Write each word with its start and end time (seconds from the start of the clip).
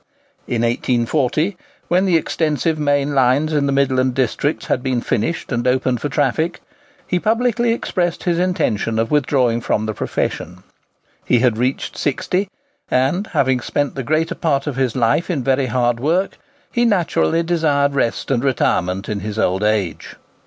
In 0.47 0.63
1840, 0.63 1.55
when 1.87 2.05
the 2.05 2.17
extensive 2.17 2.79
main 2.79 3.13
lines 3.13 3.53
in 3.53 3.67
the 3.67 3.71
Midland 3.71 4.15
districts 4.15 4.65
had 4.65 4.81
been 4.81 4.99
finished 4.99 5.51
and 5.51 5.67
opened 5.67 6.01
for 6.01 6.09
traffic, 6.09 6.59
he 7.05 7.19
publicly 7.19 7.71
expressed 7.71 8.23
his 8.23 8.39
intention 8.39 8.97
of 8.97 9.11
withdrawing 9.11 9.61
from 9.61 9.85
the 9.85 9.93
profession. 9.93 10.63
He 11.23 11.37
had 11.37 11.59
reached 11.59 11.95
sixty, 11.99 12.49
and, 12.89 13.27
having 13.27 13.59
spent 13.61 13.93
the 13.93 14.01
greater 14.01 14.33
part 14.33 14.65
of 14.65 14.75
his 14.75 14.95
life 14.95 15.29
in 15.29 15.43
very 15.43 15.67
hard 15.67 15.99
work, 15.99 16.39
he 16.71 16.83
naturally 16.83 17.43
desired 17.43 17.93
rest 17.93 18.31
and 18.31 18.43
retirement 18.43 19.07
in 19.07 19.19
his 19.19 19.37
old 19.37 19.61
age. 19.61 20.15